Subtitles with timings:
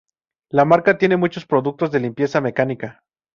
[0.49, 3.03] La marca tiene muchos productos de limpieza mecánica.